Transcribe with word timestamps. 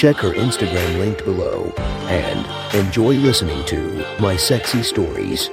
Check 0.00 0.16
her 0.16 0.32
Instagram 0.32 0.98
linked 0.98 1.26
below 1.26 1.74
and 2.08 2.74
enjoy 2.74 3.16
listening 3.16 3.62
to 3.66 4.02
My 4.18 4.34
Sexy 4.34 4.82
Stories. 4.82 5.48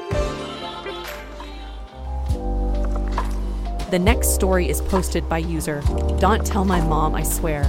The 3.91 3.99
next 3.99 4.33
story 4.33 4.69
is 4.69 4.79
posted 4.79 5.27
by 5.27 5.39
user 5.39 5.81
Don't 6.21 6.47
Tell 6.47 6.63
My 6.63 6.79
Mom 6.79 7.13
I 7.13 7.23
Swear 7.23 7.65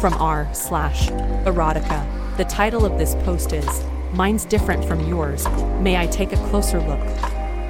from 0.00 0.14
r 0.14 0.48
slash 0.54 1.10
erotica. 1.44 2.36
The 2.38 2.44
title 2.46 2.86
of 2.86 2.96
this 2.96 3.14
post 3.16 3.52
is 3.52 3.84
Mine's 4.14 4.46
Different 4.46 4.86
from 4.86 5.06
Yours. 5.06 5.46
May 5.82 5.98
I 5.98 6.06
take 6.06 6.32
a 6.32 6.48
closer 6.48 6.80
look? 6.80 7.06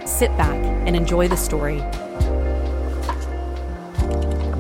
Sit 0.07 0.31
back 0.37 0.55
and 0.87 0.95
enjoy 0.95 1.27
the 1.27 1.37
story. 1.37 1.81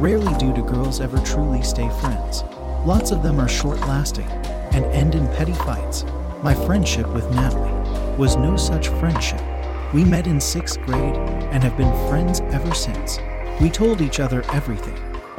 Rarely 0.00 0.36
do 0.36 0.52
do 0.52 0.64
girls 0.64 1.00
ever 1.00 1.18
truly 1.18 1.62
stay 1.62 1.88
friends. 2.00 2.42
Lots 2.84 3.10
of 3.10 3.22
them 3.22 3.40
are 3.40 3.48
short 3.48 3.80
lasting 3.80 4.28
and 4.72 4.84
end 4.86 5.14
in 5.14 5.26
petty 5.28 5.52
fights. 5.52 6.04
My 6.42 6.54
friendship 6.54 7.06
with 7.08 7.28
Natalie 7.34 7.72
was 8.16 8.36
no 8.36 8.56
such 8.56 8.88
friendship. 8.88 9.40
We 9.92 10.04
met 10.04 10.26
in 10.26 10.40
sixth 10.40 10.80
grade 10.82 11.16
and 11.16 11.62
have 11.62 11.76
been 11.76 11.92
friends 12.08 12.40
ever 12.40 12.74
since. 12.74 13.18
We 13.60 13.70
told 13.70 14.00
each 14.00 14.20
other 14.20 14.42
everything, 14.52 14.96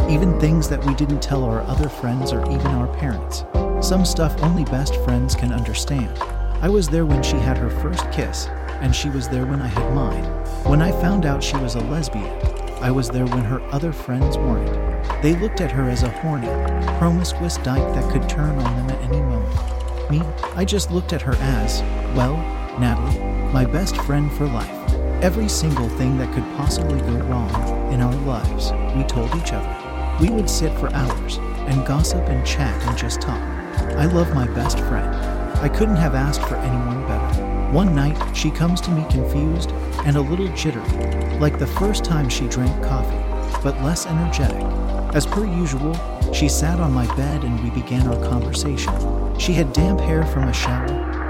even 0.09 0.39
things 0.39 0.67
that 0.69 0.83
we 0.85 0.93
didn't 0.95 1.21
tell 1.21 1.43
our 1.43 1.61
other 1.61 1.87
friends 1.87 2.33
or 2.33 2.43
even 2.51 2.67
our 2.67 2.87
parents. 2.97 3.45
Some 3.87 4.05
stuff 4.05 4.41
only 4.43 4.65
best 4.65 4.95
friends 5.03 5.35
can 5.35 5.53
understand. 5.53 6.17
I 6.61 6.67
was 6.67 6.89
there 6.89 7.05
when 7.05 7.23
she 7.23 7.37
had 7.37 7.57
her 7.57 7.69
first 7.69 8.11
kiss, 8.11 8.47
and 8.81 8.93
she 8.93 9.09
was 9.09 9.29
there 9.29 9.45
when 9.45 9.61
I 9.61 9.67
had 9.67 9.93
mine. 9.93 10.25
When 10.65 10.81
I 10.81 10.91
found 10.91 11.25
out 11.25 11.43
she 11.43 11.57
was 11.57 11.75
a 11.75 11.81
lesbian, 11.81 12.27
I 12.81 12.91
was 12.91 13.09
there 13.09 13.25
when 13.25 13.43
her 13.45 13.61
other 13.71 13.93
friends 13.93 14.37
weren't. 14.37 14.88
They 15.21 15.35
looked 15.35 15.59
at 15.59 15.71
her 15.71 15.89
as 15.89 16.03
a 16.03 16.09
horny, 16.09 16.47
promiscuous 16.97 17.57
dyke 17.57 17.93
that 17.93 18.09
could 18.09 18.29
turn 18.29 18.57
on 18.57 18.87
them 18.87 18.89
at 18.89 19.01
any 19.01 19.21
moment. 19.21 20.09
Me, 20.09 20.21
I 20.55 20.63
just 20.63 20.91
looked 20.91 21.11
at 21.11 21.21
her 21.21 21.35
as, 21.35 21.81
well, 22.15 22.37
Natalie, 22.79 23.19
my 23.51 23.65
best 23.65 23.97
friend 23.97 24.31
for 24.31 24.47
life. 24.47 24.69
Every 25.21 25.49
single 25.49 25.89
thing 25.89 26.17
that 26.19 26.33
could 26.33 26.45
possibly 26.55 27.01
go 27.01 27.17
wrong 27.25 27.91
in 27.91 27.99
our 27.99 28.15
lives, 28.25 28.71
we 28.95 29.03
told 29.03 29.35
each 29.35 29.51
other. 29.51 29.75
We 30.21 30.29
would 30.29 30.49
sit 30.49 30.71
for 30.79 30.89
hours 30.93 31.35
and 31.67 31.85
gossip 31.85 32.25
and 32.29 32.47
chat 32.47 32.81
and 32.87 32.97
just 32.97 33.19
talk. 33.19 33.41
I 33.97 34.05
love 34.05 34.33
my 34.33 34.47
best 34.47 34.79
friend. 34.79 35.13
I 35.57 35.67
couldn't 35.67 35.97
have 35.97 36.15
asked 36.15 36.43
for 36.43 36.55
anyone 36.55 37.05
better. 37.05 37.73
One 37.73 37.93
night, 37.93 38.17
she 38.33 38.51
comes 38.51 38.79
to 38.81 38.91
me 38.91 39.05
confused 39.09 39.71
and 40.05 40.15
a 40.15 40.21
little 40.21 40.47
jittery, 40.55 41.39
like 41.39 41.59
the 41.59 41.67
first 41.67 42.05
time 42.05 42.29
she 42.29 42.47
drank 42.47 42.81
coffee, 42.85 43.61
but 43.61 43.81
less 43.83 44.05
energetic. 44.05 44.88
As 45.13 45.25
per 45.25 45.43
usual, 45.43 45.93
she 46.31 46.47
sat 46.47 46.79
on 46.79 46.93
my 46.93 47.07
bed 47.15 47.43
and 47.43 47.59
we 47.63 47.71
began 47.71 48.07
our 48.07 48.23
conversation. 48.29 48.93
She 49.39 49.53
had 49.53 49.73
damp 49.73 49.99
hair 49.99 50.23
from 50.27 50.47
a 50.47 50.53
shower, 50.53 50.85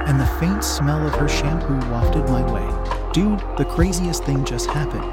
and 0.05 0.19
the 0.19 0.27
faint 0.39 0.63
smell 0.66 1.08
of 1.08 1.16
her 1.16 1.30
shampoo 1.30 1.77
wafted 1.89 2.27
my 2.27 2.44
way. 2.52 3.11
Dude, 3.13 3.39
the 3.57 3.66
craziest 3.66 4.25
thing 4.25 4.44
just 4.44 4.69
happened, 4.69 5.09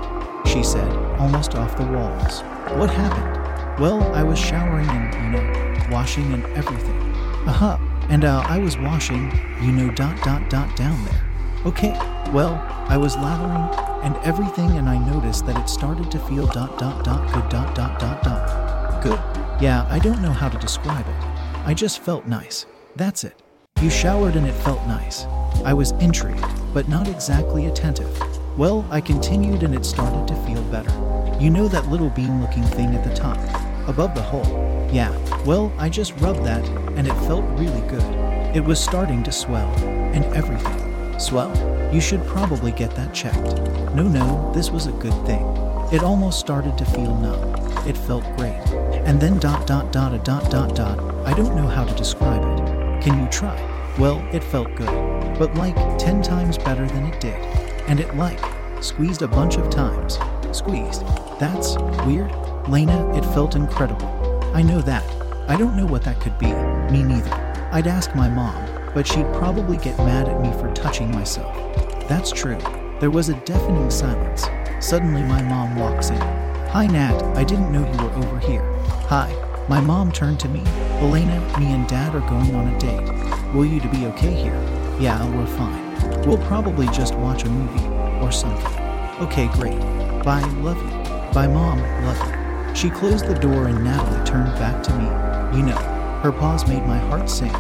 she 0.49 0.65
said, 0.65 0.91
almost 1.21 1.55
off 1.55 1.77
the 1.77 1.87
walls. 1.87 2.43
What 2.77 2.91
happened? 2.91 3.81
Well, 3.81 4.03
I 4.15 4.25
was 4.25 4.39
showering 4.39 4.89
and, 4.89 5.15
you 5.15 5.31
know, 5.31 5.87
washing 5.91 6.33
and 6.33 6.45
everything. 6.57 7.01
Aha, 7.47 7.79
and 8.09 8.25
uh, 8.25 8.43
I 8.49 8.59
was 8.59 8.77
washing, 8.77 9.31
you 9.63 9.71
know, 9.71 9.93
dot 9.93 10.21
dot 10.25 10.51
dot 10.51 10.75
down 10.77 11.05
there. 11.05 11.23
Okay, 11.67 11.93
well, 12.29 12.55
I 12.89 12.97
was 12.97 13.17
lathering 13.17 13.87
and 14.05 14.17
everything, 14.25 14.71
and 14.73 14.89
I 14.89 14.99
noticed 14.99 15.47
that 15.47 15.59
it 15.59 15.69
started 15.69 16.11
to 16.11 16.19
feel 16.21 16.47
dot 16.47 16.79
dot 16.79 17.05
dot 17.05 17.33
good 17.33 17.49
dot 17.49 17.75
dot 17.75 17.99
dot 17.99 18.23
dot. 18.23 19.03
Good. 19.03 19.19
Yeah, 19.61 19.87
I 19.91 19.99
don't 19.99 20.23
know 20.23 20.33
how 20.33 20.49
to 20.49 20.59
describe 20.59 21.07
it. 21.07 21.15
I 21.65 21.75
just 21.75 22.01
felt 22.01 22.27
nice. 22.27 22.67
That's 22.95 23.25
it. 23.25 23.43
You 23.81 23.91
showered 23.91 24.37
and 24.37 24.47
it 24.47 24.55
felt 24.55 24.87
nice. 24.87 25.25
I 25.65 25.75
was 25.75 25.93
intrigued, 25.93 26.45
but 26.73 26.89
not 26.89 27.09
exactly 27.09 27.67
attentive. 27.67 28.11
Well, 28.57 28.87
I 28.91 29.01
continued 29.01 29.63
and 29.63 29.75
it 29.75 29.85
started 29.85 30.27
to 30.29 30.47
feel 30.47 30.63
better. 30.65 30.93
You 31.41 31.51
know 31.51 31.69
that 31.69 31.89
little 31.89 32.11
bean 32.11 32.41
looking 32.41 32.63
thing 32.63 32.95
at 32.95 33.05
the 33.05 33.15
top, 33.15 33.39
above 33.89 34.15
the 34.15 34.23
hole. 34.23 34.89
Yeah, 34.93 35.11
well, 35.45 35.73
I 35.79 35.89
just 35.89 36.15
rubbed 36.21 36.45
that 36.45 36.67
and 36.97 37.07
it 37.07 37.15
felt 37.27 37.45
really 37.59 37.87
good. 37.89 38.57
It 38.57 38.65
was 38.65 38.83
starting 38.83 39.23
to 39.25 39.33
swell 39.33 39.71
and 40.15 40.25
everything. 40.35 41.19
Swell? 41.19 41.53
You 41.93 42.01
should 42.01 42.25
probably 42.27 42.73
get 42.73 42.95
that 42.97 43.15
checked. 43.15 43.61
No, 43.95 44.03
no, 44.03 44.53
this 44.53 44.71
was 44.71 44.87
a 44.87 44.93
good 44.93 45.15
thing. 45.27 45.45
It 45.93 46.03
almost 46.03 46.41
started 46.41 46.77
to 46.79 46.85
feel 46.85 47.17
numb. 47.17 47.55
It 47.87 47.97
felt 47.97 48.25
great. 48.37 48.61
And 49.07 49.21
then 49.21 49.39
dot 49.39 49.67
dot 49.67 49.93
dot 49.93 50.13
a 50.13 50.19
dot 50.19 50.51
dot 50.51 50.75
dot. 50.75 50.99
I 51.25 51.33
don't 51.33 51.55
know 51.55 51.69
how 51.69 51.85
to 51.85 51.95
describe 51.95 52.43
it. 52.43 53.03
Can 53.03 53.23
you 53.23 53.31
try? 53.31 53.57
Well, 53.99 54.19
it 54.35 54.43
felt 54.43 54.75
good, 54.75 55.39
but 55.39 55.55
like 55.55 55.77
10 55.99 56.23
times 56.23 56.59
better 56.59 56.87
than 56.87 57.07
it 57.07 57.21
did. 57.21 57.41
And 57.89 58.01
it 58.01 58.17
like 58.17 58.41
squeezed 58.83 59.23
a 59.23 59.29
bunch 59.29 59.57
of 59.57 59.71
times. 59.71 60.19
Squeezed. 60.51 61.03
That's 61.39 61.77
weird. 62.05 62.33
Lena, 62.69 63.17
it 63.17 63.25
felt 63.27 63.55
incredible. 63.55 64.09
I 64.55 64.63
know 64.63 64.83
that. 64.83 65.05
I 65.49 65.57
don't 65.57 65.77
know 65.77 65.87
what 65.87 66.03
that 66.03 66.21
could 66.21 66.37
be. 66.39 66.53
Me 66.93 67.05
neither. 67.05 67.33
I'd 67.71 67.87
ask 67.87 68.15
my 68.15 68.29
mom, 68.29 68.66
but 68.97 69.07
she'd 69.07 69.31
probably 69.35 69.77
get 69.77 69.95
mad 69.99 70.27
at 70.27 70.41
me 70.41 70.51
for 70.53 70.73
touching 70.73 71.11
myself. 71.11 71.55
That's 72.09 72.33
true. 72.33 72.57
There 72.99 73.11
was 73.11 73.29
a 73.29 73.35
deafening 73.41 73.91
silence. 73.91 74.47
Suddenly, 74.81 75.23
my 75.23 75.43
mom 75.43 75.77
walks 75.77 76.09
in. 76.09 76.17
Hi, 76.71 76.87
Nat. 76.87 77.23
I 77.37 77.45
didn't 77.45 77.71
know 77.71 77.81
you 77.81 77.99
were 78.03 78.25
over 78.25 78.39
here. 78.39 78.65
Hi. 79.11 79.31
My 79.69 79.83
mom 79.83 80.13
turned 80.13 80.41
to 80.41 80.49
me. 80.49 80.63
Elena, 81.03 81.41
me 81.61 81.75
and 81.75 81.87
Dad 81.87 82.15
are 82.15 82.27
going 82.27 82.55
on 82.55 82.69
a 82.69 82.79
date. 82.79 83.55
Will 83.55 83.67
you 83.67 83.81
to 83.81 83.89
be 83.91 84.07
okay 84.07 84.33
here? 84.33 84.59
Yeah, 84.99 85.23
we're 85.37 85.45
fine. 85.45 86.27
We'll 86.27 86.43
probably 86.47 86.87
just 86.87 87.15
watch 87.17 87.45
a 87.45 87.51
movie 87.51 87.87
or 88.25 88.33
something. 88.33 88.81
Okay, 89.21 89.49
great. 89.49 89.79
Bye, 90.25 90.41
love 90.63 90.79
you. 90.79 91.35
Bye, 91.35 91.49
Mom, 91.49 91.83
love 92.03 92.17
you. 92.27 92.75
She 92.75 92.89
closed 92.89 93.27
the 93.27 93.35
door 93.35 93.67
and 93.67 93.85
Natalie 93.85 94.25
turned 94.25 94.55
back 94.59 94.83
to 94.85 94.95
me. 94.95 95.59
You 95.59 95.67
know, 95.67 95.77
her 96.23 96.33
pause 96.33 96.67
made 96.67 96.87
my 96.87 96.97
heart 96.97 97.29
sink. 97.29 97.55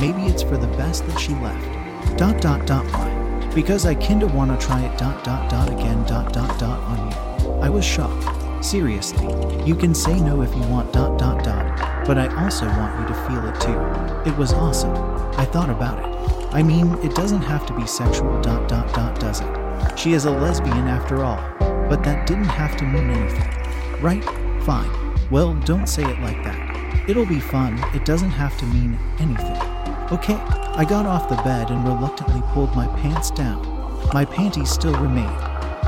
Maybe 0.00 0.22
it's 0.22 0.42
for 0.42 0.56
the 0.56 0.66
best 0.78 1.06
that 1.06 1.20
she 1.20 1.34
left. 1.34 2.16
Dot 2.16 2.40
dot 2.40 2.66
dot 2.66 2.86
why? 2.86 3.50
Because 3.54 3.84
I 3.84 3.94
kinda 3.94 4.26
wanna 4.28 4.56
try 4.56 4.80
it 4.80 4.96
dot 4.96 5.22
dot 5.24 5.50
dot 5.50 5.68
again 5.68 6.02
dot 6.04 6.32
dot 6.32 6.58
dot 6.58 6.80
on 6.84 7.10
you. 7.10 7.52
I 7.60 7.68
was 7.68 7.84
shocked. 7.84 8.64
Seriously, 8.64 9.26
you 9.66 9.74
can 9.74 9.94
say 9.94 10.18
no 10.18 10.40
if 10.40 10.54
you 10.54 10.62
want 10.62 10.90
dot 10.94 11.18
dot 11.18 11.44
dot, 11.44 12.06
but 12.06 12.16
I 12.16 12.28
also 12.42 12.66
want 12.66 12.98
you 12.98 13.06
to 13.08 13.14
feel 13.26 13.46
it 13.46 13.60
too. 13.60 14.30
It 14.30 14.36
was 14.38 14.54
awesome. 14.54 14.94
I 15.38 15.44
thought 15.44 15.68
about 15.68 15.98
it. 15.98 16.54
I 16.54 16.62
mean, 16.62 16.94
it 17.02 17.14
doesn't 17.14 17.42
have 17.42 17.66
to 17.66 17.74
be 17.74 17.86
sexual 17.86 18.40
dot 18.40 18.68
dot 18.68 18.94
dot, 18.94 19.20
does 19.20 19.42
it? 19.42 19.98
She 19.98 20.14
is 20.14 20.24
a 20.24 20.30
lesbian 20.30 20.88
after 20.88 21.24
all, 21.24 21.42
but 21.90 22.02
that 22.04 22.26
didn't 22.26 22.44
have 22.44 22.74
to 22.78 22.84
mean 22.84 23.10
anything. 23.10 24.02
Right? 24.02 24.24
Fine. 24.64 24.90
Well, 25.30 25.52
don't 25.66 25.86
say 25.86 26.04
it 26.04 26.20
like 26.20 26.42
that. 26.44 27.08
It'll 27.08 27.26
be 27.26 27.40
fun, 27.40 27.78
it 27.94 28.06
doesn't 28.06 28.30
have 28.30 28.56
to 28.58 28.66
mean 28.66 28.98
anything. 29.18 29.69
Okay, 30.12 30.34
I 30.34 30.84
got 30.84 31.06
off 31.06 31.28
the 31.28 31.36
bed 31.36 31.70
and 31.70 31.86
reluctantly 31.86 32.42
pulled 32.52 32.74
my 32.74 32.88
pants 32.96 33.30
down. 33.30 33.62
My 34.12 34.24
panties 34.24 34.68
still 34.68 34.94
remained. 34.94 35.38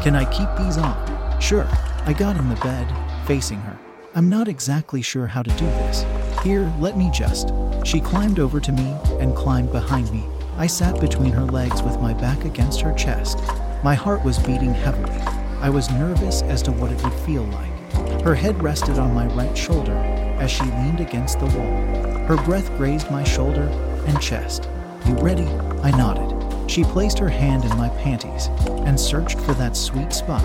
Can 0.01 0.15
I 0.15 0.25
keep 0.31 0.49
these 0.57 0.79
on? 0.79 1.41
Sure. 1.41 1.67
I 2.07 2.13
got 2.13 2.37
in 2.37 2.49
the 2.49 2.55
bed, 2.55 2.87
facing 3.27 3.59
her. 3.63 3.77
I'm 4.15 4.29
not 4.29 4.47
exactly 4.47 5.03
sure 5.03 5.27
how 5.27 5.43
to 5.43 5.51
do 5.51 5.65
this. 5.65 6.05
Here, 6.45 6.73
let 6.79 6.97
me 6.97 7.11
just. 7.13 7.51
She 7.85 8.01
climbed 8.01 8.39
over 8.39 8.61
to 8.61 8.71
me 8.71 8.97
and 9.19 9.35
climbed 9.35 9.73
behind 9.73 10.13
me. 10.13 10.25
I 10.57 10.69
sat 10.69 11.01
between 11.01 11.33
her 11.33 11.45
legs 11.45 11.83
with 11.83 12.01
my 12.01 12.15
back 12.15 12.45
against 12.45 12.81
her 12.83 12.95
chest. 12.95 13.41
My 13.83 13.97
heart 13.97 14.23
was 14.23 14.39
beating 14.39 14.73
heavily. 14.73 15.19
I 15.61 15.69
was 15.69 15.91
nervous 15.91 16.43
as 16.43 16.63
to 16.63 16.71
what 16.71 16.93
it 16.93 17.03
would 17.03 17.13
feel 17.13 17.43
like. 17.43 18.23
Her 18.23 18.37
head 18.37 18.63
rested 18.63 19.01
on 19.01 19.15
my 19.15 19.27
right 19.35 19.59
shoulder 19.59 19.97
as 20.39 20.49
she 20.49 20.63
leaned 20.63 21.01
against 21.01 21.41
the 21.41 21.47
wall. 21.47 22.27
Her 22.27 22.37
breath 22.45 22.69
grazed 22.77 23.11
my 23.11 23.25
shoulder 23.25 23.69
and 24.07 24.21
chest. 24.21 24.69
You 25.07 25.15
ready? 25.15 25.47
I 25.83 25.91
nodded. 25.91 26.71
She 26.71 26.85
placed 26.85 27.19
her 27.19 27.29
hand 27.29 27.65
in 27.65 27.77
my 27.77 27.89
panties 27.91 28.47
and 28.87 28.99
searched 28.99 29.39
for 29.41 29.53
that 29.55 29.77
sweet 29.77 30.13
spot. 30.13 30.45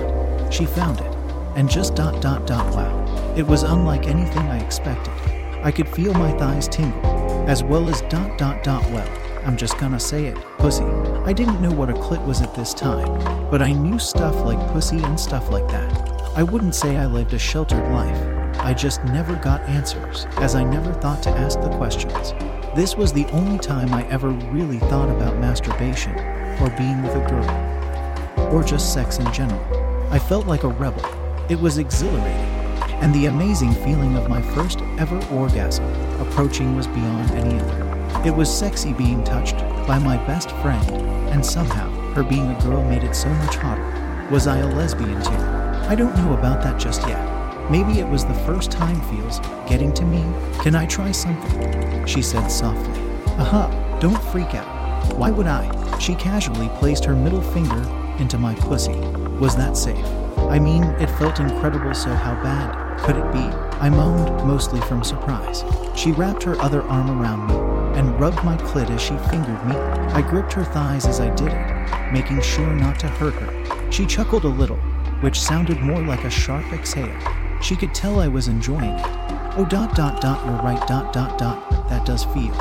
She 0.53 0.65
found 0.65 0.99
it. 0.99 1.13
And 1.55 1.69
just 1.69 1.95
dot 1.95 2.21
dot 2.21 2.45
dot 2.45 2.73
wow. 2.75 3.33
It 3.35 3.45
was 3.45 3.63
unlike 3.63 4.07
anything 4.07 4.43
I 4.43 4.59
expected. 4.59 5.13
I 5.63 5.71
could 5.71 5.89
feel 5.89 6.13
my 6.13 6.31
thighs 6.37 6.67
tingle, 6.67 7.01
as 7.49 7.63
well 7.63 7.89
as 7.89 8.01
dot 8.03 8.37
dot 8.37 8.63
dot 8.63 8.83
well. 8.91 9.07
I'm 9.45 9.57
just 9.57 9.77
gonna 9.79 9.99
say 9.99 10.25
it, 10.25 10.37
pussy. 10.57 10.83
I 10.83 11.33
didn't 11.33 11.61
know 11.61 11.71
what 11.71 11.89
a 11.89 11.93
clit 11.93 12.23
was 12.25 12.41
at 12.41 12.53
this 12.53 12.73
time, 12.73 13.49
but 13.49 13.61
I 13.61 13.71
knew 13.71 13.97
stuff 13.97 14.35
like 14.45 14.59
pussy 14.71 15.01
and 15.01 15.19
stuff 15.19 15.49
like 15.49 15.67
that. 15.69 15.91
I 16.35 16.43
wouldn't 16.43 16.75
say 16.75 16.97
I 16.97 17.05
lived 17.05 17.33
a 17.33 17.39
sheltered 17.39 17.91
life. 17.91 18.59
I 18.59 18.73
just 18.73 19.03
never 19.05 19.35
got 19.35 19.61
answers, 19.61 20.27
as 20.37 20.53
I 20.53 20.63
never 20.63 20.93
thought 20.93 21.23
to 21.23 21.29
ask 21.29 21.59
the 21.61 21.75
questions. 21.77 22.33
This 22.77 22.95
was 22.95 23.11
the 23.11 23.25
only 23.31 23.57
time 23.57 23.91
I 23.91 24.07
ever 24.07 24.29
really 24.29 24.77
thought 24.77 25.09
about 25.09 25.39
masturbation, 25.39 26.11
or 26.61 26.69
being 26.77 27.01
with 27.01 27.15
a 27.15 27.27
girl, 27.27 28.53
or 28.53 28.63
just 28.63 28.93
sex 28.93 29.17
in 29.17 29.33
general. 29.33 29.65
I 30.11 30.19
felt 30.19 30.45
like 30.45 30.63
a 30.63 30.67
rebel. 30.67 31.03
It 31.49 31.59
was 31.59 31.79
exhilarating, 31.79 32.51
and 33.01 33.11
the 33.15 33.25
amazing 33.25 33.73
feeling 33.73 34.15
of 34.15 34.29
my 34.29 34.43
first 34.53 34.81
ever 34.99 35.17
orgasm 35.33 35.85
approaching 36.21 36.75
was 36.75 36.85
beyond 36.85 37.31
any 37.31 37.59
other. 37.59 38.21
It 38.23 38.35
was 38.35 38.55
sexy 38.55 38.93
being 38.93 39.23
touched 39.23 39.57
by 39.87 39.97
my 39.97 40.17
best 40.27 40.51
friend, 40.61 40.87
and 41.31 41.43
somehow 41.43 41.89
her 42.13 42.21
being 42.21 42.45
a 42.45 42.61
girl 42.61 42.83
made 42.83 43.03
it 43.03 43.15
so 43.15 43.29
much 43.29 43.55
hotter. 43.55 44.29
Was 44.29 44.45
I 44.45 44.59
a 44.59 44.67
lesbian 44.67 45.19
too? 45.23 45.31
I 45.89 45.95
don't 45.95 46.15
know 46.15 46.35
about 46.35 46.61
that 46.61 46.79
just 46.79 47.01
yet. 47.07 47.36
Maybe 47.69 47.99
it 47.99 48.07
was 48.07 48.25
the 48.25 48.33
first 48.45 48.71
time 48.71 49.01
feels 49.09 49.39
getting 49.67 49.93
to 49.95 50.05
me. 50.05 50.23
Can 50.61 50.73
I 50.73 50.85
try 50.85 51.11
something? 51.11 52.05
She 52.05 52.21
said 52.21 52.47
softly. 52.47 53.01
Aha, 53.37 53.97
don't 53.99 54.21
freak 54.31 54.55
out. 54.55 55.15
Why 55.15 55.31
would 55.31 55.47
I? 55.47 55.99
She 55.99 56.15
casually 56.15 56.69
placed 56.79 57.03
her 57.03 57.15
middle 57.15 57.41
finger 57.41 57.81
into 58.19 58.37
my 58.37 58.55
pussy. 58.55 58.97
Was 59.39 59.57
that 59.57 59.75
safe? 59.75 60.05
I 60.37 60.59
mean, 60.59 60.83
it 60.83 61.09
felt 61.17 61.41
incredible, 61.41 61.93
so 61.93 62.13
how 62.13 62.41
bad 62.41 62.99
could 63.01 63.17
it 63.17 63.33
be? 63.33 63.39
I 63.79 63.89
moaned, 63.89 64.47
mostly 64.47 64.79
from 64.81 65.03
surprise. 65.03 65.65
She 65.93 66.13
wrapped 66.13 66.43
her 66.43 66.59
other 66.61 66.83
arm 66.83 67.21
around 67.21 67.47
me 67.47 67.99
and 67.99 68.17
rubbed 68.19 68.43
my 68.45 68.55
clit 68.57 68.89
as 68.89 69.01
she 69.01 69.17
fingered 69.29 69.65
me. 69.65 69.75
I 69.75 70.21
gripped 70.21 70.53
her 70.53 70.63
thighs 70.63 71.05
as 71.05 71.19
I 71.19 71.35
did 71.35 71.49
it, 71.49 72.13
making 72.13 72.41
sure 72.41 72.73
not 72.73 72.97
to 73.01 73.07
hurt 73.07 73.33
her. 73.33 73.91
She 73.91 74.05
chuckled 74.05 74.45
a 74.45 74.47
little, 74.47 74.77
which 75.19 75.41
sounded 75.41 75.81
more 75.81 76.01
like 76.01 76.23
a 76.23 76.29
sharp 76.29 76.71
exhale. 76.71 77.13
She 77.61 77.75
could 77.75 77.93
tell 77.93 78.19
I 78.19 78.27
was 78.27 78.47
enjoying 78.47 78.83
it. 78.83 79.05
Oh, 79.57 79.65
dot, 79.67 79.95
dot, 79.95 80.21
dot, 80.21 80.45
you're 80.45 80.61
right, 80.61 80.87
dot, 80.87 81.11
dot, 81.11 81.37
dot, 81.37 81.89
that 81.89 82.05
does 82.05 82.23
feel 82.25 82.53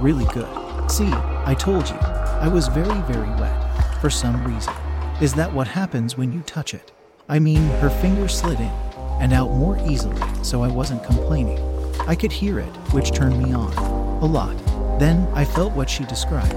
really 0.00 0.24
good. 0.32 0.48
See, 0.90 1.08
I 1.44 1.54
told 1.58 1.88
you, 1.88 1.96
I 1.96 2.48
was 2.48 2.68
very, 2.68 3.00
very 3.02 3.28
wet, 3.40 4.00
for 4.00 4.10
some 4.10 4.42
reason. 4.44 4.72
Is 5.20 5.34
that 5.34 5.52
what 5.52 5.68
happens 5.68 6.16
when 6.16 6.32
you 6.32 6.40
touch 6.40 6.74
it? 6.74 6.90
I 7.28 7.38
mean, 7.38 7.62
her 7.80 7.90
finger 7.90 8.26
slid 8.28 8.58
in 8.58 8.72
and 9.20 9.32
out 9.32 9.50
more 9.50 9.78
easily, 9.86 10.20
so 10.42 10.62
I 10.62 10.68
wasn't 10.68 11.04
complaining. 11.04 11.60
I 12.08 12.16
could 12.16 12.32
hear 12.32 12.58
it, 12.58 12.74
which 12.92 13.12
turned 13.12 13.40
me 13.40 13.52
on. 13.52 13.72
A 14.22 14.26
lot. 14.26 14.56
Then 14.98 15.28
I 15.34 15.44
felt 15.44 15.72
what 15.74 15.88
she 15.88 16.04
described. 16.04 16.54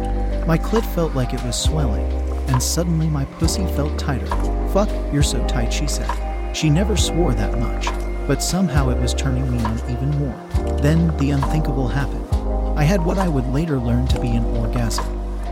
My 0.48 0.58
clit 0.58 0.86
felt 0.96 1.14
like 1.14 1.34
it 1.34 1.44
was 1.44 1.62
swelling, 1.62 2.06
and 2.50 2.62
suddenly 2.62 3.08
my 3.08 3.26
pussy 3.26 3.66
felt 3.76 4.00
tighter. 4.00 4.26
Fuck, 4.70 4.90
you're 5.14 5.22
so 5.22 5.46
tight, 5.48 5.72
she 5.72 5.88
said. 5.88 6.10
She 6.56 6.70
never 6.70 6.98
swore 6.98 7.34
that 7.34 7.60
much, 7.60 7.88
but 8.28 8.42
somehow 8.42 8.90
it 8.90 8.98
was 8.98 9.14
turning 9.14 9.52
me 9.52 9.64
on 9.64 9.78
even 9.92 10.10
more. 10.18 10.78
Then 10.82 11.16
the 11.18 11.32
unthinkable 11.32 11.88
happened. 11.88 12.26
I 12.78 12.84
had 12.84 13.06
what 13.06 13.20
I 13.20 13.28
would 13.28 13.48
later 13.54 13.78
learn 13.78 14.08
to 14.08 14.20
be 14.20 14.30
an 14.30 14.46
orgasm. 14.46 15.06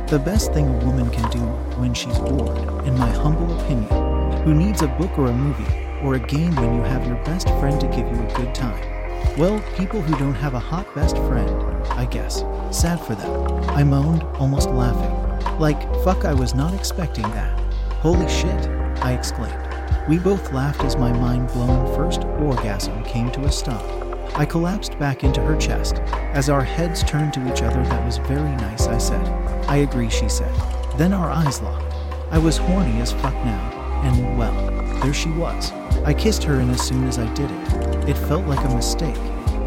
The 0.08 0.18
best 0.20 0.54
thing 0.54 0.68
a 0.68 0.86
woman 0.86 1.12
can 1.12 1.30
do 1.30 1.42
when 1.80 1.94
she's 1.94 2.18
bored, 2.18 2.58
in 2.88 2.98
my 2.98 3.10
humble 3.12 3.60
opinion. 3.60 4.42
Who 4.44 4.56
needs 4.56 4.82
a 4.82 4.88
book 4.88 5.20
or 5.20 5.28
a 5.28 5.34
movie? 5.34 5.84
or 6.04 6.16
a 6.16 6.20
game 6.20 6.54
when 6.56 6.76
you 6.76 6.82
have 6.82 7.08
your 7.08 7.16
best 7.24 7.48
friend 7.60 7.80
to 7.80 7.88
give 7.88 8.08
you 8.10 8.22
a 8.22 8.34
good 8.36 8.54
time. 8.54 8.78
Well, 9.38 9.64
people 9.78 10.02
who 10.02 10.16
don't 10.18 10.36
have 10.36 10.54
a 10.54 10.60
hot 10.60 10.94
best 10.94 11.18
friend, 11.18 11.50
I 11.92 12.06
guess. 12.06 12.44
Sad 12.72 13.00
for 13.00 13.16
them. 13.16 13.70
I 13.70 13.84
moaned, 13.84 14.24
almost 14.38 14.70
laughing. 14.70 15.60
Like, 15.60 15.82
fuck, 16.04 16.26
I 16.26 16.34
was 16.34 16.54
not 16.54 16.74
expecting 16.74 17.24
that. 17.32 17.58
Holy 18.02 18.28
shit, 18.28 18.68
I 19.02 19.14
exclaimed. 19.14 19.73
We 20.06 20.20
both 20.20 20.52
laughed 20.52 20.84
as 20.84 20.98
my 20.98 21.14
mind 21.14 21.48
blowing 21.48 21.96
first 21.96 22.26
orgasm 22.26 23.04
came 23.06 23.32
to 23.32 23.46
a 23.46 23.52
stop. 23.52 23.82
I 24.38 24.46
collapsed 24.46 25.00
back 25.00 25.24
into 25.24 25.40
her 25.40 25.56
chest. 25.56 26.00
As 26.34 26.50
our 26.50 26.62
heads 26.62 27.04
turned 27.04 27.34
to 27.36 27.54
each 27.54 27.62
other, 27.62 27.82
that 27.84 28.06
was 28.06 28.18
very 28.18 28.54
nice, 28.58 28.88
I 28.88 28.98
said. 28.98 29.26
I 29.70 29.78
agree, 29.78 30.10
she 30.10 30.28
said. 30.28 30.54
Then 30.98 31.14
our 31.14 31.32
eyes 31.32 31.62
locked. 31.62 31.96
I 32.32 32.38
was 32.38 32.58
horny 32.58 33.00
as 33.00 33.14
fuck 33.14 33.34
now, 33.46 34.02
and 34.04 34.38
well, 34.38 34.54
there 35.02 35.14
she 35.14 35.30
was. 35.30 35.72
I 36.04 36.14
kissed 36.14 36.44
her, 36.44 36.60
and 36.60 36.70
as 36.72 36.82
soon 36.82 37.08
as 37.08 37.18
I 37.18 37.34
did 37.34 37.50
it, 37.50 38.10
it 38.10 38.18
felt 38.28 38.46
like 38.46 38.66
a 38.66 38.76
mistake. 38.76 39.16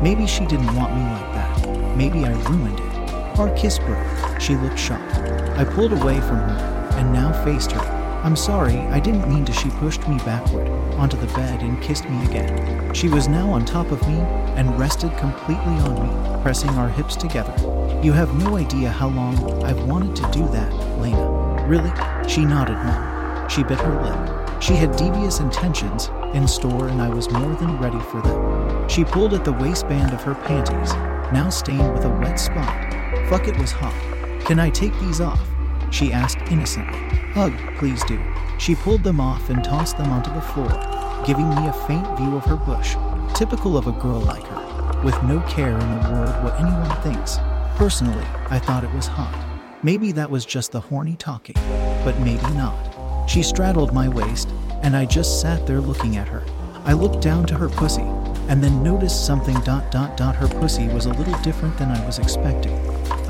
Maybe 0.03 0.27
she 0.27 0.45
didn't 0.45 0.75
want 0.75 0.95
me 0.95 1.01
like 1.01 1.33
that. 1.33 1.97
Maybe 1.97 2.27
I 2.27 2.33
ruined 2.51 2.79
it. 2.79 3.39
Our 3.39 3.49
kiss 3.57 3.79
broke. 3.79 4.39
She 4.39 4.55
looked 4.57 4.79
shocked. 4.79 5.15
I 5.57 5.65
pulled 5.65 5.95
away 5.95 6.21
from 6.21 6.37
her 6.37 6.91
and 6.99 7.11
now 7.11 7.33
faced 7.43 7.73
her. 7.73 7.96
I'm 8.27 8.35
sorry, 8.35 8.77
I 8.77 8.99
didn't 8.99 9.29
mean 9.29 9.45
to. 9.45 9.53
She 9.53 9.71
pushed 9.71 10.09
me 10.09 10.17
backward 10.19 10.67
onto 10.99 11.17
the 11.17 11.29
bed 11.29 11.63
and 11.63 11.81
kissed 11.81 12.11
me 12.11 12.25
again. 12.27 12.93
She 12.93 13.09
was 13.09 13.29
now 13.29 13.49
on 13.51 13.65
top 13.65 13.93
of 13.93 14.03
me 14.09 14.19
and 14.57 14.77
rested 14.77 15.17
completely 15.17 15.65
on 15.65 15.95
me, 16.03 16.43
pressing 16.43 16.71
our 16.71 16.89
hips 16.89 17.15
together. 17.15 17.55
You 18.03 18.13
have 18.15 18.35
no 18.35 18.57
idea 18.57 18.91
how 18.91 19.11
long 19.11 19.63
I've 19.63 19.81
wanted 19.85 20.17
to 20.17 20.29
do 20.33 20.45
that, 20.49 20.73
Lena. 20.99 21.65
Really? 21.69 21.93
She 22.29 22.45
nodded, 22.45 22.75
no. 22.75 23.47
She 23.49 23.63
bit 23.63 23.79
her 23.79 24.03
lip. 24.03 24.61
She 24.61 24.75
had 24.75 24.97
devious 24.97 25.39
intentions 25.39 26.11
in 26.35 26.49
store, 26.49 26.89
and 26.89 27.01
I 27.01 27.09
was 27.09 27.31
more 27.31 27.55
than 27.55 27.79
ready 27.79 28.01
for 28.11 28.21
them. 28.23 28.89
She 28.89 29.05
pulled 29.05 29.35
at 29.35 29.45
the 29.45 29.53
waistband 29.53 30.13
of 30.13 30.25
her 30.25 30.35
panties, 30.35 30.93
now 31.33 31.49
stained 31.49 31.93
with 31.93 32.05
a 32.05 32.11
wet 32.11 32.41
spot. 32.41 32.93
Fuck, 33.29 33.47
it 33.47 33.57
was 33.57 33.71
hot. 33.71 33.95
Can 34.47 34.59
I 34.59 34.71
take 34.71 34.99
these 34.99 35.21
off? 35.21 35.41
She 35.97 36.13
asked 36.13 36.43
innocently. 36.51 36.99
Hug, 37.33 37.55
please 37.79 38.05
do. 38.05 38.21
She 38.59 38.75
pulled 38.75 39.03
them 39.03 39.19
off 39.19 39.49
and 39.49 39.65
tossed 39.65 39.97
them 39.97 40.11
onto 40.11 40.31
the 40.31 40.43
floor, 40.43 40.69
giving 41.25 41.49
me 41.49 41.69
a 41.69 41.73
faint 41.87 42.07
view 42.19 42.37
of 42.37 42.45
her 42.45 42.57
bush, 42.57 42.97
typical 43.35 43.79
of 43.79 43.87
a 43.87 43.93
girl 43.93 44.21
like 44.21 44.45
her, 44.45 45.03
with 45.03 45.15
no 45.23 45.41
care 45.49 45.73
in 45.73 46.03
the 46.03 46.11
world 46.11 46.45
what 46.45 46.61
anyone 46.61 46.95
thinks. 47.01 47.39
Personally, 47.77 48.27
I 48.51 48.59
thought 48.59 48.85
it 48.85 48.93
was 48.93 49.07
hot. 49.07 49.43
Maybe 49.83 50.13
that 50.13 50.31
was 50.31 50.45
just 50.45 50.71
the 50.71 50.81
horny 50.81 51.17
talking, 51.17 51.57
but 52.05 52.21
maybe 52.21 52.47
not. 52.51 53.27
She 53.27 53.43
straddled 53.43 53.95
my 53.95 54.07
waist, 54.07 54.51
and 54.83 54.95
I 54.95 55.07
just 55.07 55.41
sat 55.41 55.67
there 55.67 55.81
looking 55.81 56.19
at 56.19 56.29
her. 56.29 56.45
I 56.85 56.93
looked 56.93 57.23
down 57.23 57.47
to 57.47 57.55
her 57.55 57.71
pussy, 57.71 58.05
and 58.51 58.63
then 58.63 58.83
noticed 58.83 59.25
something 59.25 59.59
dot 59.61 59.91
dot 59.91 60.19
dot 60.19 60.37
her 60.37 60.49
pussy 60.61 60.89
was 60.89 61.07
a 61.07 61.15
little 61.15 61.39
different 61.39 61.79
than 61.79 61.91
I 61.91 62.05
was 62.05 62.19
expecting. 62.19 62.79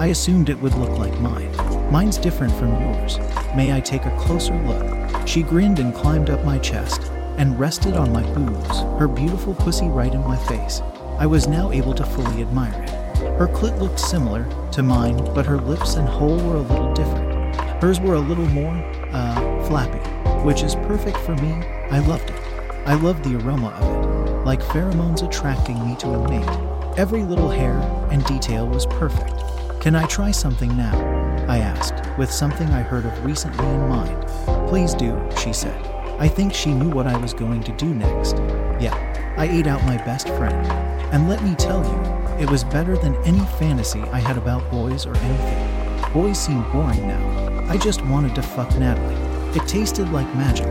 I 0.00 0.06
assumed 0.06 0.48
it 0.48 0.60
would 0.60 0.74
look 0.74 0.98
like 0.98 1.16
mine. 1.20 1.65
Mine's 1.90 2.18
different 2.18 2.52
from 2.54 2.70
yours. 2.80 3.18
May 3.54 3.72
I 3.72 3.80
take 3.80 4.04
a 4.04 4.16
closer 4.18 4.54
look? 4.62 5.26
She 5.26 5.42
grinned 5.42 5.78
and 5.78 5.94
climbed 5.94 6.30
up 6.30 6.44
my 6.44 6.58
chest 6.58 7.10
and 7.38 7.58
rested 7.58 7.94
on 7.94 8.12
my 8.12 8.22
boobs, 8.32 8.80
her 8.98 9.08
beautiful 9.08 9.54
pussy 9.54 9.88
right 9.88 10.12
in 10.12 10.20
my 10.20 10.36
face. 10.36 10.82
I 11.18 11.26
was 11.26 11.46
now 11.46 11.70
able 11.72 11.94
to 11.94 12.04
fully 12.04 12.42
admire 12.42 12.82
it. 12.82 12.90
Her 13.38 13.48
clit 13.48 13.78
looked 13.78 14.00
similar 14.00 14.46
to 14.72 14.82
mine, 14.82 15.16
but 15.34 15.46
her 15.46 15.58
lips 15.58 15.94
and 15.94 16.08
hole 16.08 16.38
were 16.40 16.56
a 16.56 16.60
little 16.60 16.92
different. 16.92 17.56
Hers 17.82 18.00
were 18.00 18.14
a 18.14 18.20
little 18.20 18.46
more, 18.46 18.74
uh, 19.12 19.66
flappy 19.66 20.00
which 20.46 20.62
is 20.62 20.76
perfect 20.76 21.16
for 21.16 21.34
me. 21.34 21.50
I 21.90 21.98
loved 21.98 22.30
it. 22.30 22.40
I 22.86 22.94
loved 22.94 23.24
the 23.24 23.36
aroma 23.36 23.70
of 23.70 23.82
it, 23.82 24.44
like 24.44 24.60
pheromones 24.60 25.26
attracting 25.26 25.84
me 25.84 25.96
to 25.96 26.10
a 26.10 26.28
mate. 26.30 26.96
Every 26.96 27.24
little 27.24 27.50
hair 27.50 27.76
and 28.12 28.24
detail 28.26 28.68
was 28.68 28.86
perfect. 28.86 29.34
Can 29.80 29.96
I 29.96 30.06
try 30.06 30.30
something 30.30 30.76
now? 30.76 31.15
I 31.48 31.58
asked, 31.58 31.94
with 32.18 32.32
something 32.32 32.68
I 32.70 32.82
heard 32.82 33.06
of 33.06 33.24
recently 33.24 33.66
in 33.66 33.88
mind. 33.88 34.26
Please 34.68 34.94
do, 34.94 35.16
she 35.40 35.52
said. 35.52 35.80
I 36.18 36.26
think 36.26 36.52
she 36.52 36.74
knew 36.74 36.88
what 36.88 37.06
I 37.06 37.16
was 37.18 37.32
going 37.34 37.62
to 37.62 37.72
do 37.72 37.94
next. 37.94 38.36
Yeah, 38.80 38.94
I 39.36 39.46
ate 39.46 39.66
out 39.66 39.84
my 39.84 39.96
best 39.98 40.28
friend. 40.30 40.66
And 41.12 41.28
let 41.28 41.44
me 41.44 41.54
tell 41.54 41.84
you, 41.84 42.42
it 42.42 42.50
was 42.50 42.64
better 42.64 42.96
than 42.96 43.14
any 43.24 43.44
fantasy 43.58 44.00
I 44.00 44.18
had 44.18 44.36
about 44.36 44.68
boys 44.70 45.06
or 45.06 45.16
anything. 45.16 46.12
Boys 46.12 46.38
seem 46.38 46.62
boring 46.72 47.06
now. 47.06 47.66
I 47.68 47.76
just 47.76 48.04
wanted 48.06 48.34
to 48.34 48.42
fuck 48.42 48.76
Natalie. 48.76 49.14
It 49.56 49.68
tasted 49.68 50.10
like 50.10 50.26
magic. 50.34 50.66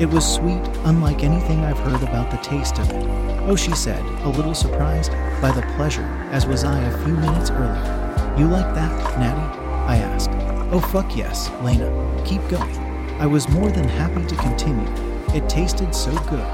It 0.00 0.06
was 0.06 0.26
sweet, 0.26 0.62
unlike 0.84 1.22
anything 1.22 1.64
I've 1.64 1.78
heard 1.78 2.02
about 2.02 2.30
the 2.30 2.36
taste 2.38 2.78
of 2.78 2.90
it. 2.90 3.06
Oh, 3.48 3.54
she 3.54 3.72
said, 3.76 4.04
a 4.24 4.28
little 4.28 4.54
surprised 4.54 5.12
by 5.40 5.52
the 5.52 5.62
pleasure, 5.76 6.04
as 6.32 6.46
was 6.46 6.64
I 6.64 6.80
a 6.80 7.04
few 7.04 7.14
minutes 7.14 7.50
earlier. 7.50 8.34
You 8.36 8.48
like 8.48 8.74
that, 8.74 9.18
Natty? 9.18 9.65
I 9.86 9.98
asked. 9.98 10.30
Oh, 10.72 10.80
fuck 10.80 11.16
yes, 11.16 11.50
Lena. 11.62 11.90
Keep 12.24 12.48
going. 12.48 12.76
I 13.20 13.26
was 13.26 13.48
more 13.48 13.70
than 13.70 13.88
happy 13.88 14.26
to 14.26 14.36
continue. 14.36 14.86
It 15.34 15.48
tasted 15.48 15.94
so 15.94 16.12
good. 16.24 16.46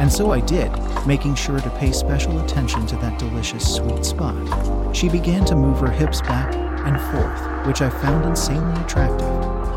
And 0.00 0.12
so 0.12 0.30
I 0.30 0.40
did, 0.40 0.70
making 1.06 1.34
sure 1.34 1.60
to 1.60 1.70
pay 1.70 1.92
special 1.92 2.38
attention 2.40 2.86
to 2.86 2.96
that 2.96 3.18
delicious 3.18 3.76
sweet 3.76 4.04
spot. 4.04 4.96
She 4.96 5.08
began 5.08 5.44
to 5.46 5.56
move 5.56 5.78
her 5.80 5.90
hips 5.90 6.20
back 6.22 6.54
and 6.54 7.00
forth, 7.12 7.66
which 7.66 7.82
I 7.82 7.90
found 7.90 8.24
insanely 8.24 8.80
attractive. 8.82 9.28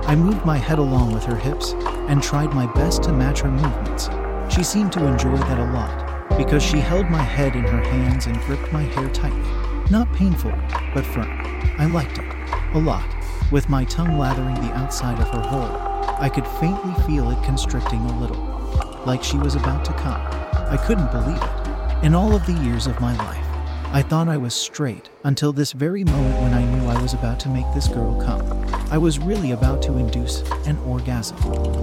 I 0.08 0.16
moved 0.16 0.46
my 0.46 0.58
head 0.58 0.80
along 0.80 1.12
with 1.14 1.24
her 1.26 1.36
hips 1.36 1.74
and 2.08 2.22
tried 2.22 2.54
my 2.54 2.72
best 2.74 3.04
to 3.04 3.12
match 3.14 3.42
her 3.42 3.52
movements. 3.52 4.10
She 4.54 4.64
seemed 4.64 4.92
to 4.94 5.06
enjoy 5.06 5.38
that 5.38 5.60
a 5.60 5.72
lot 5.74 6.38
because 6.38 6.64
she 6.64 6.80
held 6.80 7.10
my 7.10 7.22
head 7.22 7.56
in 7.56 7.64
her 7.64 7.84
hands 7.84 8.28
and 8.28 8.40
gripped 8.42 8.72
my 8.72 8.84
hair 8.84 9.10
tightly. 9.10 9.42
Not 9.90 10.12
painful, 10.14 10.54
but 10.94 11.06
firm. 11.06 11.30
I 11.78 11.88
liked 11.88 12.18
it. 12.18 12.61
A 12.74 12.80
lot. 12.80 13.04
With 13.52 13.68
my 13.68 13.84
tongue 13.84 14.18
lathering 14.18 14.56
the 14.56 14.72
outside 14.72 15.20
of 15.20 15.28
her 15.32 15.42
hole, 15.42 16.16
I 16.22 16.30
could 16.30 16.48
faintly 16.48 16.94
feel 17.04 17.30
it 17.30 17.44
constricting 17.44 18.00
a 18.00 18.20
little, 18.20 18.38
like 19.06 19.22
she 19.22 19.38
was 19.38 19.56
about 19.56 19.84
to 19.84 19.94
come. 19.94 20.22
I 20.70 20.78
couldn't 20.78 21.12
believe 21.12 21.36
it. 21.36 22.06
In 22.06 22.16
all 22.16 22.34
of 22.34 22.46
the 22.46 22.54
years 22.54 22.88
of 22.88 23.02
my 23.02 23.14
life, 23.18 23.46
I 23.94 24.02
thought 24.02 24.30
I 24.30 24.38
was 24.38 24.54
straight 24.54 25.10
until 25.26 25.52
this 25.52 25.74
very 25.74 26.06
moment 26.06 26.42
when 26.42 26.54
I 26.54 26.64
knew 26.64 26.88
I 26.88 27.02
was 27.02 27.14
about 27.14 27.42
to 27.42 27.50
make 27.50 27.66
this 27.74 27.90
girl 27.90 28.16
come. 28.22 28.42
I 28.90 28.98
was 28.98 29.20
really 29.20 29.52
about 29.52 29.82
to 29.82 29.98
induce 29.98 30.40
an 30.66 30.78
orgasm 30.86 31.38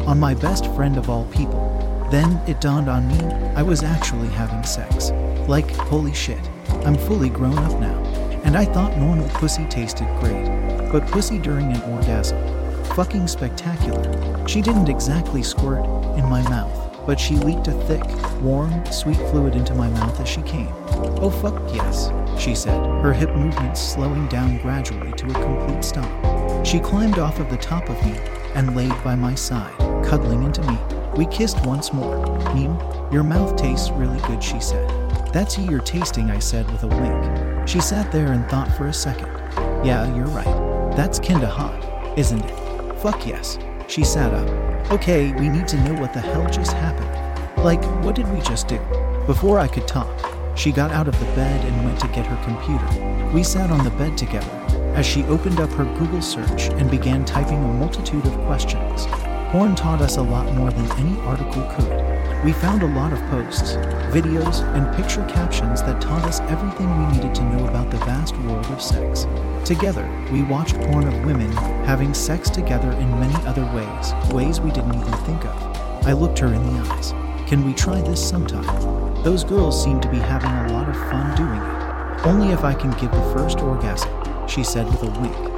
on 0.09 0.19
my 0.19 0.33
best 0.33 0.73
friend 0.75 0.97
of 0.97 1.11
all 1.11 1.27
people. 1.27 2.09
Then 2.11 2.41
it 2.47 2.63
dawned 2.63 2.89
on 2.89 3.07
me 3.09 3.23
I 3.57 3.63
was 3.63 3.83
actually 3.83 4.29
having 4.29 4.65
sex. 4.65 5.11
Like, 5.47 5.71
holy 5.71 6.15
shit, 6.15 6.49
I'm 6.87 6.97
fully 6.97 7.29
grown 7.29 7.59
up 7.59 7.79
now. 7.79 8.03
And 8.45 8.57
I 8.57 8.65
thought 8.65 8.97
normal 8.97 9.29
pussy 9.29 9.67
tasted 9.67 10.09
great. 10.21 10.68
But 10.91 11.07
pussy 11.09 11.39
during 11.39 11.73
an 11.73 11.83
orgasm, 11.93 12.39
fucking 12.95 13.29
spectacular. 13.29 14.47
She 14.49 14.63
didn't 14.63 14.89
exactly 14.89 15.43
squirt 15.43 15.85
in 16.17 16.25
my 16.29 16.43
mouth 16.49 16.89
but 17.09 17.19
she 17.19 17.37
leaked 17.37 17.69
a 17.69 17.73
thick, 17.87 18.05
warm, 18.43 18.85
sweet 18.93 19.17
fluid 19.31 19.55
into 19.55 19.75
my 19.75 19.89
mouth 19.89 20.21
as 20.21 20.29
she 20.29 20.43
came. 20.43 20.69
Oh 21.23 21.31
fuck 21.31 21.59
yes, 21.75 22.13
she 22.39 22.55
said, 22.55 22.79
her 23.03 23.15
hip 23.15 23.35
movements 23.35 23.81
slowing 23.81 24.29
down 24.29 24.59
gradually 24.59 25.13
to 25.13 25.27
a 25.31 25.33
complete 25.33 25.83
stop. 25.83 26.67
She 26.67 26.79
climbed 26.79 27.19
off 27.19 27.41
of 27.41 27.49
the 27.49 27.57
top 27.57 27.89
of 27.89 27.97
me 28.05 28.19
and 28.55 28.77
laid 28.77 28.93
by 29.03 29.15
my 29.15 29.35
side, 29.35 29.75
cuddling 30.05 30.43
into 30.43 30.61
me. 30.71 30.79
We 31.17 31.25
kissed 31.25 31.65
once 31.65 31.95
more. 31.95 32.27
Meme, 32.53 32.79
your 33.11 33.23
mouth 33.23 33.57
tastes 33.57 33.91
really 33.91 34.21
good, 34.27 34.45
she 34.45 34.61
said. 34.61 34.87
That's 35.33 35.57
you 35.57 35.65
you're 35.65 35.81
tasting, 35.81 36.31
I 36.31 36.41
said 36.41 36.71
with 36.71 36.83
a 36.83 36.89
wink. 36.89 37.67
She 37.67 37.81
sat 37.81 38.13
there 38.13 38.33
and 38.33 38.47
thought 38.51 38.71
for 38.77 38.89
a 38.89 38.93
second. 38.93 39.35
Yeah, 39.83 40.15
you're 40.15 40.27
right. 40.27 40.68
That's 40.99 41.21
kinda 41.21 41.47
hot, 41.47 42.19
isn't 42.19 42.45
it? 42.45 42.99
Fuck 42.99 43.25
yes. 43.25 43.57
She 43.87 44.03
sat 44.03 44.35
up, 44.35 44.49
Okay, 44.91 45.33
we 45.35 45.49
need 45.49 45.69
to 45.69 45.77
know 45.85 45.95
what 46.01 46.13
the 46.13 46.19
hell 46.19 46.45
just 46.51 46.73
happened. 46.73 47.65
Like, 47.65 47.85
what 48.03 48.17
did 48.17 48.27
we 48.35 48.41
just 48.41 48.67
do? 48.67 48.81
Before 49.25 49.61
I 49.61 49.69
could 49.69 49.87
talk, 49.87 50.11
she 50.57 50.73
got 50.73 50.91
out 50.91 51.07
of 51.07 51.17
the 51.21 51.27
bed 51.37 51.65
and 51.65 51.85
went 51.85 52.01
to 52.01 52.09
get 52.09 52.27
her 52.27 52.45
computer. 52.45 53.31
We 53.33 53.45
sat 53.45 53.71
on 53.71 53.85
the 53.85 53.91
bed 53.91 54.19
together 54.19 54.51
as 54.97 55.07
she 55.07 55.23
opened 55.27 55.61
up 55.61 55.71
her 55.75 55.85
Google 55.85 56.21
search 56.21 56.63
and 56.71 56.91
began 56.91 57.25
typing 57.25 57.63
a 57.63 57.75
multitude 57.75 58.27
of 58.27 58.37
questions. 58.47 59.07
Porn 59.51 59.75
taught 59.75 60.03
us 60.03 60.19
a 60.19 60.23
lot 60.23 60.55
more 60.55 60.71
than 60.71 60.93
any 60.99 61.19
article 61.21 61.63
could. 61.75 62.45
We 62.45 62.53
found 62.53 62.83
a 62.83 62.87
lot 62.87 63.15
of 63.15 63.21
posts, 63.31 63.77
videos, 64.13 64.61
and 64.77 64.95
picture 64.95 65.25
captions 65.25 65.81
that 65.85 66.03
taught 66.03 66.23
us 66.25 66.41
everything 66.41 66.87
we 66.99 67.17
needed 67.17 67.35
to 67.37 67.45
know 67.45 67.67
about 67.67 67.91
the 67.91 67.97
vast 67.97 68.37
world 68.41 68.67
of 68.67 68.83
sex. 68.83 69.27
Together, 69.65 70.07
we 70.31 70.43
watched 70.43 70.75
porn 70.75 71.09
of 71.09 71.25
women 71.25 71.51
having 71.87 72.13
sex 72.13 72.51
together 72.51 72.93
in 72.93 73.19
many 73.19 73.35
other 73.47 73.65
ways, 73.75 74.35
ways 74.35 74.61
we 74.61 74.71
didn't 74.71 74.95
even 74.95 75.15
think 75.25 75.43
of. 75.47 76.07
I 76.07 76.13
looked 76.13 76.41
her 76.41 76.53
in 76.53 76.63
the 76.63 76.81
eyes. 76.91 77.13
Can 77.49 77.65
we 77.65 77.73
try 77.73 78.03
this 78.03 78.23
sometime? 78.23 78.67
Those 79.23 79.45
girls 79.45 79.83
seem 79.83 79.99
to 80.03 80.11
be 80.11 80.19
having 80.19 80.51
a 80.51 80.75
lot 80.75 80.91
of 80.91 80.97
fun 81.11 81.35
doing 81.35 81.59
it. 81.59 82.27
Only 82.27 82.53
if 82.53 82.65
I 82.65 82.75
can 82.75 82.91
give 83.01 83.13
the 83.13 83.35
first 83.35 83.61
orgasm, 83.61 84.11
she 84.47 84.63
said 84.63 84.85
with 84.91 85.05
a 85.05 85.21
wink. 85.21 85.58